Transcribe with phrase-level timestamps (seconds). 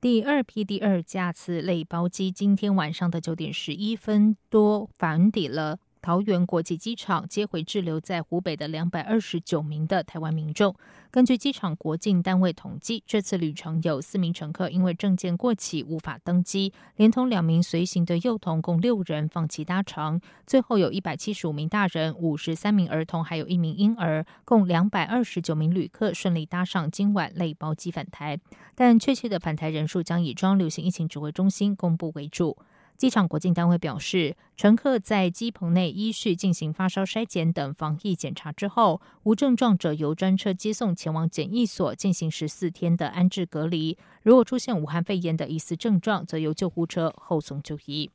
[0.00, 5.78] 第二批第二架次类包机今天晚上的九点十一分多返抵了。
[6.02, 10.74] 桃园国际机场接回滞留在湖北的两百二十九名的台湾民众。
[11.10, 20.20] 根据机场国境单位统计，这次旅程有四名乘客因为证件过期无法登机，连同两名随行的幼童共六人放弃搭乘。
[20.46, 28.38] 最后有一百七十五名大人、五十三名儿童，还有一名婴儿，共两百二十九名旅客顺利搭上今晚类包机返台。
[28.74, 32.56] 但确切的返台人数将以中央流行疫情指挥中心公布为主。
[33.00, 43.96] 机场国境单位表示，乘客在机棚内依序进行发烧筛检等防疫检查之后，无症状者由专车接送前往检疫所进行十四天的安置隔离。
[44.22, 48.10] 如果出现武汉肺炎的疑似症状，则由救护车后送就医。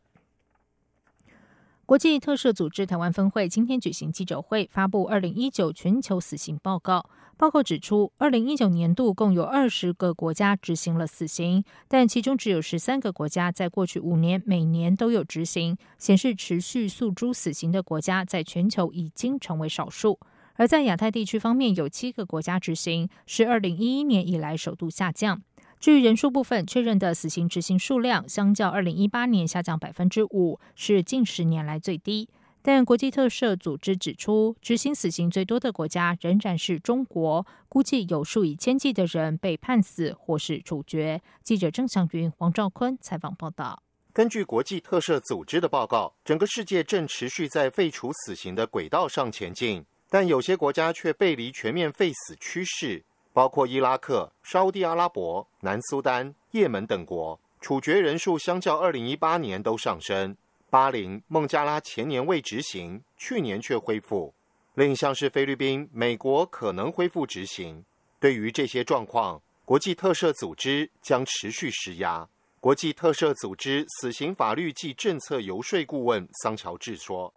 [1.86, 7.08] 国际特赦组织台湾分会今天举行记者会，发布二零一九全球死刑报告。
[7.38, 20.20] 报告指出，二零一九年度共有二十个国家执行了死刑，但其中只有十三个国家在过去五年每年都有执行，显示持续诉诸死刑的国家在全球已经成为少数。
[20.55, 25.39] 而在亚太地区方面，有七个国家执行，是二零一一年以来首度下降。
[25.86, 32.27] 至于人数部分，确认的死刑执行数量相较二零一八年下降百分之五，是近十年来最低。
[32.64, 41.22] 但国际特赦组织指出，执行死刑最多的国家仍然是中国，估计有数以千计的人被判死或是处决。
[41.44, 43.83] 记者郑祥云、王兆坤采访报道。
[44.11, 53.04] 根据国际特赦组织的报告，整个世界正持续在废除死刑的轨道上前进，但有些国家却背离全面废死趋势。
[53.36, 60.38] 包括伊拉克、沙地阿拉伯、南苏丹、也门等国，处决人数相较二零一八年都上升。
[60.70, 64.34] 巴林、孟加拉前年未执行，去年却恢复。
[64.76, 67.84] 另一项是菲律宾、美国可能恢复执行。
[68.22, 72.26] 对于这些状况，国际特赦组织将持续施压。
[72.62, 77.32] 国际特赦组织死刑法律及政策游说顾问桑乔治说：“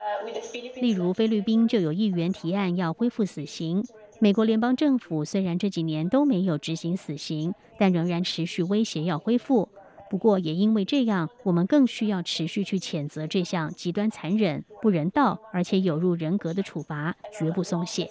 [0.81, 3.83] 例如菲律宾就有议员提案要恢复死刑。”
[4.21, 9.69] 美国联邦政府虽然这几年都没有执行死刑，但仍然持续威胁要恢复。
[10.11, 18.11] 不过，也因为这样，我们更需要持续去谴责这项极端残忍、不人道而且有入人格的处罚，绝不松懈。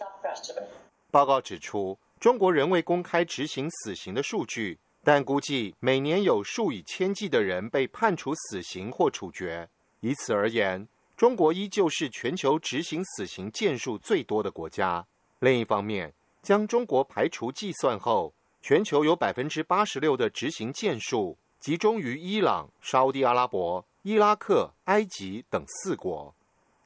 [1.12, 9.68] 报告指出，中国仍未公开执行死刑的数据，但估计每年有数以千计的人被判处死刑或处决。
[10.00, 10.88] 以此而言，
[11.18, 15.06] 中国依旧是全球执行死刑件数最多的国家。
[15.40, 26.34] 另一方面，将中国排除计算后，全球有百分之八十六的执行件数集中于伊朗、沙地阿拉伯、伊拉克、埃及等四国。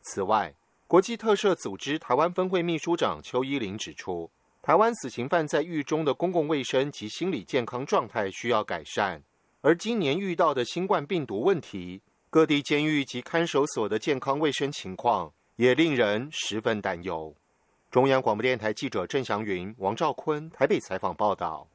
[0.02, 0.54] 此外，
[0.88, 4.30] 国际特赦组织台湾分会秘书长邱依林指出，
[4.62, 9.24] 台湾死刑犯在狱中的公共卫生及心理健康状态需要改善，
[9.62, 17.34] 而今年遇到的新冠病毒问题，各地监狱及看守所的健康卫生情况也令人十分担忧。
[17.92, 21.68] 中央广播电台记者郑祥云、王兆坤台北采访报道。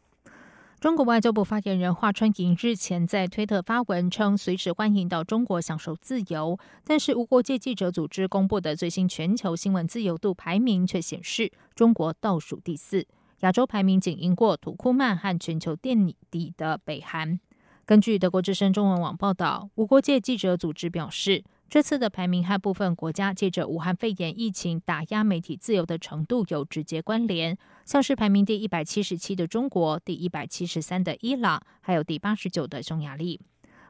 [0.81, 6.59] 中国外交部发言人华春莹日前在推特发文称，随时欢迎到中国享受自由。
[6.85, 13.07] 但是，无国界记者组织公布的最新全球新闻自由度排名却显示，中国倒数第四，
[13.41, 17.39] 亚洲排名仅赢过土库曼和全球垫底的北韩。
[17.85, 21.45] 根据德国之声中文网报道，无国界记者组织表示。
[21.69, 33.41] 这次的排名和部分国家借着武汉肺炎疫情打压媒体自由的程度有直接关联，像是排名第一百七十七的中国、第一百七十三的伊朗，还有第八十九的匈牙利。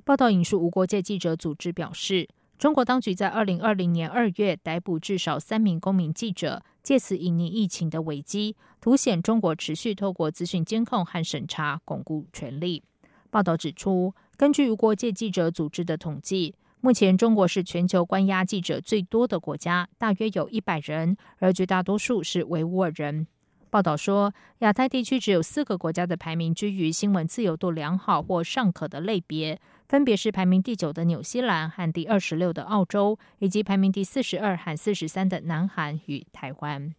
[0.04, 2.26] 报道引述无国界记者组织表示，
[2.56, 12.82] 中国当局在二零二零年二月逮捕至少三名公民记者，借此隐匿疫情的危机，凸显中国持续透过资讯监控和审查巩固权力。
[13.28, 16.54] 报道指出，根据无国界记者组织的统计。
[16.86, 23.26] 目前，中国是全球关押记者最多的国家，大约有一百人，而绝大多数是维吾尔人。
[23.70, 36.94] 报道说，亚太地区只有四个国家的排名居于新闻自由度良好或尚可的类别，分别是排名第九的纽西兰和第二十六的澳洲，以及排名第四十二和四十三的南韩与台湾。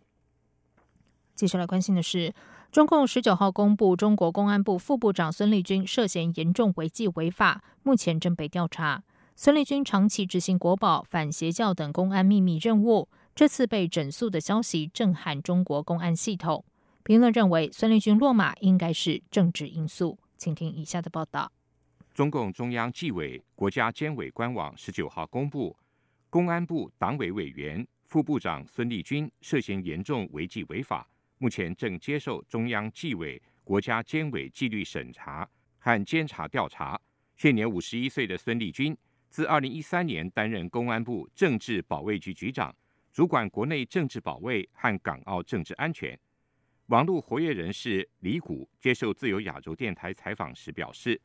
[1.34, 2.34] 接下来关心的是。
[2.70, 9.04] 中共十九号公布，中国公安部副部长孙立军涉嫌严重违纪违法，目前正被调查。
[9.40, 16.66] 孙立军长期执行国保、反邪教等公安秘密任务，这次被整肃的消息震撼中国公安系统。
[17.04, 20.18] 评论认为，孙立军落马应该是政治因素。
[20.38, 21.52] 请听以下的报道：
[22.16, 25.78] 中共中央纪委国家监委官网十九号公布，
[26.32, 31.08] 公安部党委委员、副部长孙立军涉嫌严重违纪违法。
[31.38, 35.48] 目前正接受中央纪委国家监委纪律审查
[35.78, 37.00] 和监察调查。
[37.36, 38.98] 现年五十一岁的孙立军，
[39.30, 42.76] 自二零一三年担任公安部政治保卫局局长，
[43.12, 46.18] 主管国内政治保卫和港澳政治安全。
[46.88, 51.22] 网络活跃人士李谷接受自由亚洲电台采访时表示，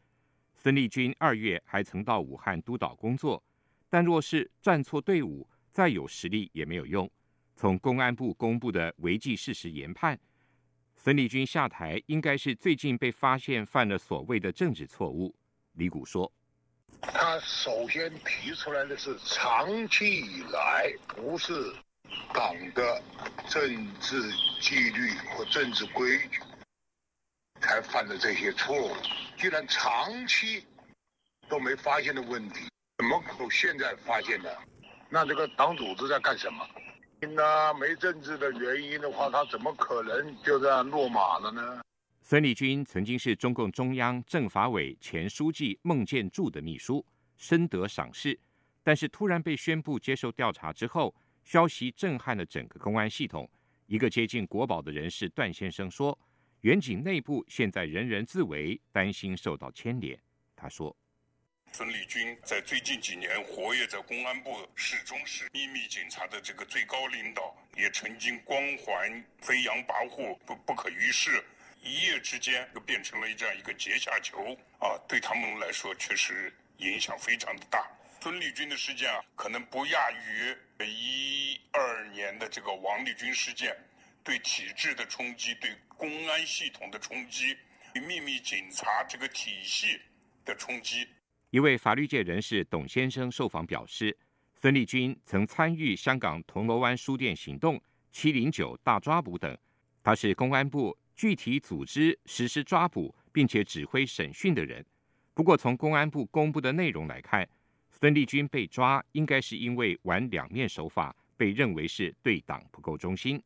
[0.56, 3.42] 孙立军二月还曾到武汉督导工作，
[3.88, 7.08] 但若是站错队伍，再有实力也没有用。
[7.54, 10.18] 从公安部公布的违纪事实研判，
[10.96, 15.34] 孙立军下台应该是最近被发现犯了所谓的政治错误。
[15.74, 16.30] 李谷说
[17.00, 21.52] ：“他首先提出来的是长期以来不是
[22.32, 23.02] 党的
[23.48, 24.30] 政治
[24.60, 26.40] 纪律和政治规矩
[27.60, 28.96] 才犯的这些错误，
[29.38, 30.66] 既然长期
[31.48, 32.68] 都没发现的问题，
[32.98, 34.50] 怎么可现在发现呢？
[35.08, 36.66] 那这个党组织在干什么？”
[37.34, 41.80] 那没政治的原因的话，他怎么可能就这样落马了呢？
[42.24, 47.04] 孙立军曾经是中共中央政法委前书记孟建柱的秘书，
[47.36, 48.38] 深得赏识。
[48.84, 53.50] 但是突然被宣布接受调查之后，消息震撼了整个公安系统。
[53.86, 56.16] 一个接近国宝的人士段先生说
[56.62, 60.18] ：“远景内部现在人人自危，担心受到牵连。”
[60.54, 60.96] 他说。
[61.72, 71.42] 孙立军在最近几年活跃在公安部，始终是秘密警察的这个最高领导，也曾经光环飞扬跋扈，不不可一世。
[71.82, 77.86] 一夜之间又变成了这样一个阶下囚啊，对他们来说确实影响非常的大。
[78.20, 80.56] 孙立军的事件啊，可能不亚于
[80.86, 83.76] 一二年的这个王立军事件，
[84.22, 87.56] 对体制的冲击，对公安系统的冲击，
[87.92, 90.00] 对秘密警察这个体系
[90.44, 91.08] 的冲击。
[91.50, 94.16] 一位法律界人士董先生受访表示，
[94.60, 97.82] 孙立军曾参与香港铜锣湾书店行动、
[98.12, 99.58] 七零九大抓捕等，
[100.00, 104.84] 他是公安部具体组织实施抓捕并且指挥审讯的人。
[105.34, 107.48] 不过，从公安部公布的内容来看，
[107.92, 113.40] 孙立军被抓应该是因为玩两面手法，被认为是对党不够忠心。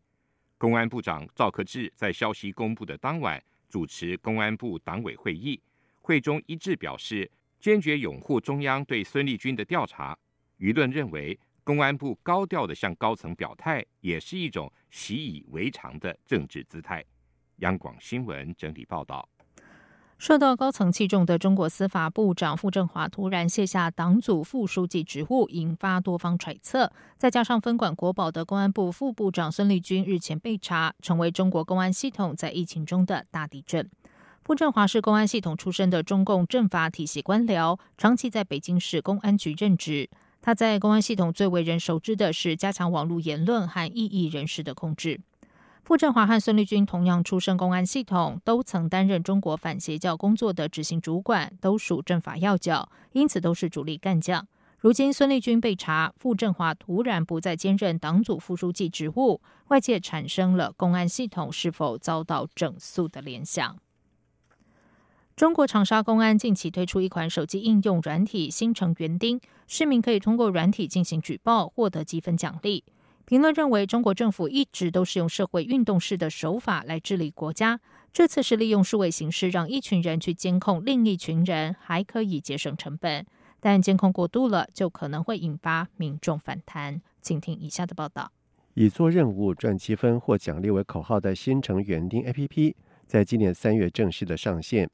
[0.57, 5.61] 公安部长赵克志在消息公布的当晚主持公安部党委会议，
[6.01, 7.31] 会中一致表示。
[7.61, 10.17] 坚决拥护中央对孙立军的调查，
[10.59, 17.05] 舆论认为公安部高调的向高层表态，也是一种习以为常的政治姿态。
[17.59, 19.29] 央广新闻整理报道：
[20.19, 26.93] 受到高层器重的中国司法部长傅政华突然卸下党组副书记职务，引发多方揣测。
[27.17, 33.89] 再加上分管国宝的公安部副部长孙立军日前被查，成为中国公安系统在疫情中的大地震。
[34.45, 40.09] 傅政华是公安系统出身的中共政法体系官僚，长期在北京市公安局任职。
[40.41, 45.21] 他在公安系统最为人熟知的是加强网络言论和异议人士的控制。
[45.87, 54.45] 傅政华和孙立军同样出身公安系统，都曾担任中国反邪教工作的执行主管，都属政法要角，因此都是主力干将。
[54.81, 63.79] 如今孙立军被查，傅政华突然不再兼任党组副书记职务，外界产生了公安系统是否遭到整肃的联想。
[65.37, 72.83] 中国长沙公安近期推出一款手机应用软体“新城园丁”，市民可以通过软体进行举报，获得积分奖励。
[73.27, 77.81] 评论认为，中国政府一直都是用社会运动式的手法来治理国家，
[78.13, 83.27] 这次是利用数位形式让一群人去监控另一群人，还可以节省成本。
[83.59, 87.03] 但监控过度了，就可能会引发民众反弹。
[87.21, 88.31] 请听以下的报道：
[88.75, 92.75] 以做任务赚积分或奖励为口号的“新城园丁 ”APP，
[93.09, 94.89] 在今年三月正式的上线。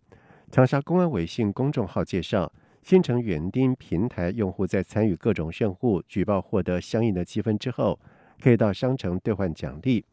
[0.51, 2.51] 长沙公安微信公众号介绍，
[2.83, 8.01] 新城园丁平台用户在参与各种任务、举报获得相应的积分之后，
[8.43, 10.05] 可以到商城兑换奖励。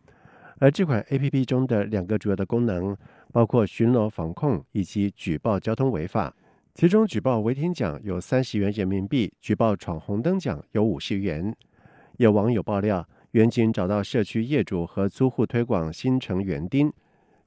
[0.59, 2.95] 而这款 A P P 中的两个主要的功能，
[3.31, 6.36] 包括巡逻防控以及举报交通违法。
[6.75, 11.55] 其中，举报违停奖有三十元人民币，举报闯红灯奖有五十元。
[12.17, 16.91] 有网友爆料，远景找到社区业主和租户推广新城园丁，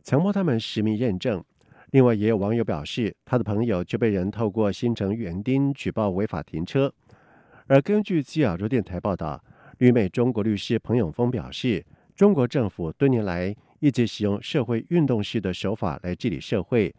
[0.03, 1.43] 强迫他们实名认证。
[1.93, 6.93] 另外，也有网友表示，他的朋友就被人透过新城园丁举报违法停车。
[7.67, 9.43] 而根据基亚州电台报道，
[9.83, 11.85] 旅美中国律师彭永峰表示，
[12.15, 16.95] 中国政府多年来一直使用社会运动式的手法来治理社会，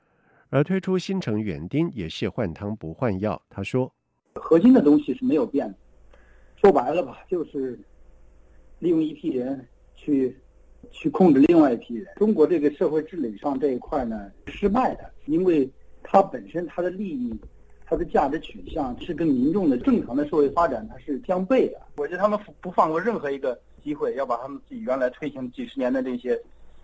[0.50, 3.42] 而推出新城园丁也是换汤不换药。
[3.50, 3.90] 他说
[4.36, 5.78] ：“核心的东西是没有变的，
[6.58, 7.80] 说白了吧，就是
[8.80, 10.36] 利用一批人去
[10.92, 12.06] 去控制另外一批人。
[12.18, 15.72] 中国这个社会治理上这一块呢，失败的，因为
[16.04, 17.34] 它本身它的利益。”
[17.94, 21.80] 它的价值取向是跟民众的正常的社会发展它是相悖的。
[21.96, 26.36] 我觉得他们不放过任何一个机会，要把他们自己原来推行几十年的这些，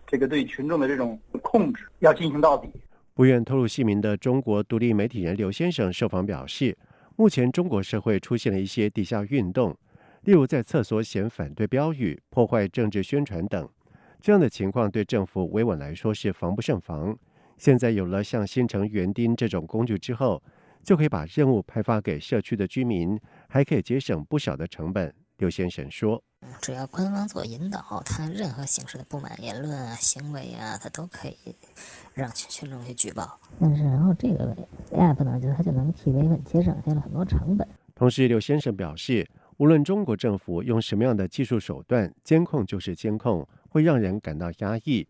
[0.05, 2.69] 这个对群众的这种控制要进行到底。
[3.15, 6.77] 不愿透露姓名的中国独立媒体人刘先生受访表示，
[7.15, 9.75] 目前中国社会出现了一些地下运动，
[10.25, 13.67] 例如在厕所写反对标语、破坏政治宣传等，
[14.21, 17.17] 这样的情况对政府维稳来说是防不胜防。
[17.57, 20.39] 现在有了像新城园丁这种工具之后。
[20.83, 25.13] 就可以把任务派发给社区的居民，还可以节省不少的成本。
[25.37, 26.21] 刘先生说
[26.61, 31.55] ：“只要官方做引导，他任何形式的不满言论啊、行为啊，他都可以
[32.13, 33.39] 让群群众去举报。
[33.57, 34.53] 但是，然后这个
[34.91, 37.65] app 呢，就它就能替维稳节省下了很多成本。
[37.95, 39.25] 同时，刘先生表示，
[39.57, 45.07] 无论中国政府用什么样的技术手段监控，就是监控，会让人感到压抑。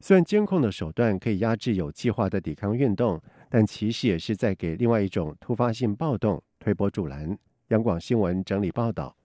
[0.00, 7.38] 虽然监控的手段可以压制有计划的抵抗运动。”但其实也是在给另外一种突发性暴动推波助澜。
[7.68, 9.16] 央广新闻整理报道，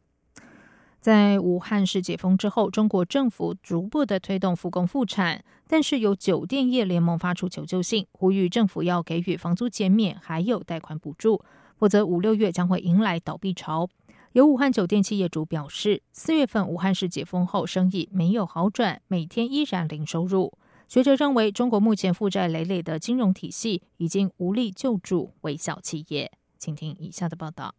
[0.99, 11.43] 在武汉市解封之后，中国政府逐步的推动复工复产，但是有酒店业联盟发出求救信，呼吁政府要给予房租减免，还有贷款补助，
[11.77, 13.89] 否则五六月将会迎来倒闭潮。
[14.33, 20.53] 有武汉酒店企业主表示，四月份武汉市解封后，生意没有好转，每天依然零收入。
[20.91, 26.29] 学者认为，中国目前负债累累的金融体系已经无力救助微小企业。
[26.57, 27.73] 请听以下的报道：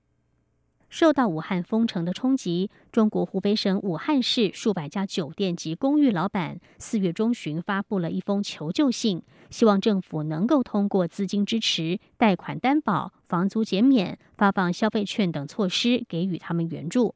[0.88, 17.14] 受到武汉封城的冲击，中国湖北省武汉市数百家酒店及公寓老板四月中旬发布了一封求救信，希望政府能够通过资金支持、贷款担保、房租减免、发放消费券等措施给予他们援助。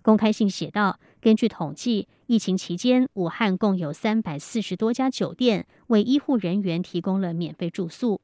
[0.00, 8.20] 公开信写道：“根据统计，疫情期间，武汉共有三百四十多家酒店为医护人员提供了免费住宿。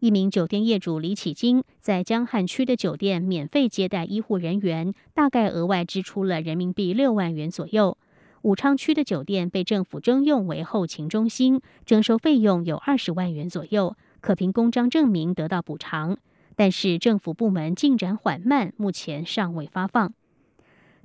[0.00, 7.96] 一名酒店业主李启金在江汉区的酒店免费接待医护人员，大概额外支出了人民币六万元左右。
[8.40, 16.18] 武昌区的酒店被政府征用为后勤中心，征收费用有二十万元左右，可凭公章证明得到补偿，
[16.56, 20.12] 但是政府部门进展缓慢，目前尚未发放。”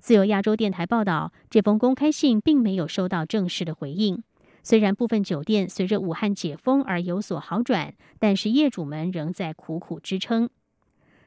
[0.07, 4.23] 自由亚洲电台报道，这封公开信并没有收到正式的回应。
[4.63, 10.49] 虽然部分酒店随着武汉解封而有所好转，但是业主们仍在苦苦支撑。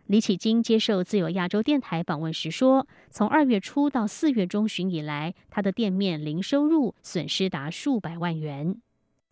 [0.07, 8.81] 李启金接受自由亚洲电台访问时说：“从二月初到四月中旬以来，他的店面零收入，损失达数百万元。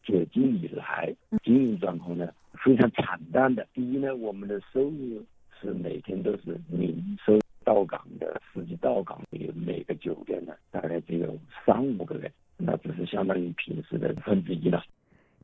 [0.04, 2.28] 解禁以来，经营状况呢
[2.62, 3.66] 非常惨淡的。
[3.72, 5.24] 第一呢，我们的收入
[5.58, 14.82] 是每天都是零收。”到港的司机到港的每个酒店呢，大概只有三五个人，那只是相当于平时的分之一了。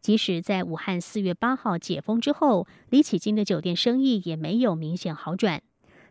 [0.05, 5.63] 即使在武汉四月八号解封之后，李启金的酒店生意也没有明显好转。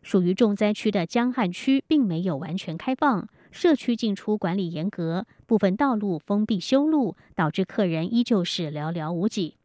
[0.01, 9.57] 属于重灾区的江汉区并没有完全开放，社区进出管理严格，部分道路封闭修路，导致客人依旧是寥寥无几。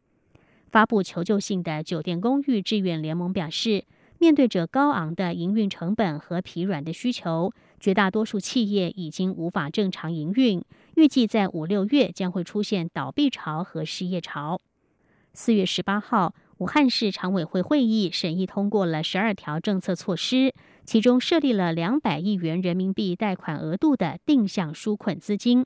[0.69, 3.85] 发布求救信的酒店公寓志愿联盟表示。
[4.21, 10.61] 面对着高昂的营运成本和疲软的需求，绝大多数企业已经无法正常营运。
[10.99, 14.59] 预计在五六月将会出现倒闭潮和失业潮。
[15.31, 20.53] 四月十八号，武汉市常委会会议审议通过了十二条政策措施，
[20.83, 25.65] 其中设立了两百亿元人民币贷款额度的定向纾困资金。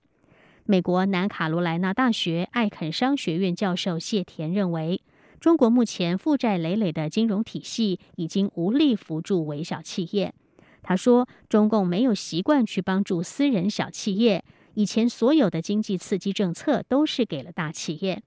[0.65, 5.01] 美国南卡罗来纳大学艾肯商学院教授谢田认为。
[5.39, 10.31] 中国目前负债累累的金融体系已经无力扶助微小企业。
[10.81, 18.23] 他说：“中共没有习惯去帮助私人小企业，以前所有的经济刺激政策都是给了大企业，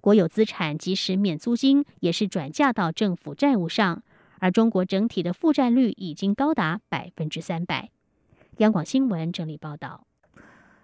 [0.00, 4.02] 国有资产即使免租金也是转嫁到政府债务上，
[4.38, 7.90] 而中国整体的负债率已经高达百分之三百。”
[8.58, 10.06] 央广新闻整理报道。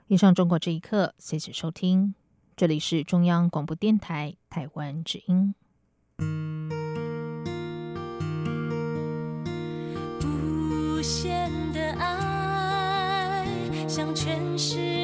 [0.08, 2.14] 以上中国这一刻，谢谢收听，
[2.56, 5.54] 这里是中央广播电台台湾之音。
[10.22, 13.46] 无限的爱
[13.88, 15.03] 向全世界